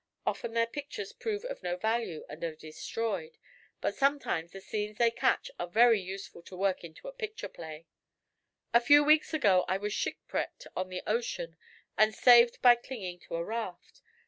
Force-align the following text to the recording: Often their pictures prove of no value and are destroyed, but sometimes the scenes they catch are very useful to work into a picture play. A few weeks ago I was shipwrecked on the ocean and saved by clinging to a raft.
Often 0.25 0.53
their 0.55 0.65
pictures 0.65 1.13
prove 1.13 1.45
of 1.45 1.61
no 1.61 1.77
value 1.77 2.25
and 2.27 2.43
are 2.43 2.55
destroyed, 2.55 3.37
but 3.81 3.93
sometimes 3.93 4.51
the 4.51 4.59
scenes 4.59 4.97
they 4.97 5.11
catch 5.11 5.51
are 5.59 5.67
very 5.67 6.01
useful 6.01 6.41
to 6.41 6.57
work 6.57 6.83
into 6.83 7.07
a 7.07 7.11
picture 7.13 7.47
play. 7.47 7.85
A 8.73 8.81
few 8.81 9.03
weeks 9.03 9.31
ago 9.31 9.63
I 9.67 9.77
was 9.77 9.93
shipwrecked 9.93 10.65
on 10.75 10.89
the 10.89 11.03
ocean 11.05 11.55
and 11.99 12.15
saved 12.15 12.63
by 12.63 12.73
clinging 12.77 13.19
to 13.27 13.35
a 13.35 13.43
raft. 13.45 14.01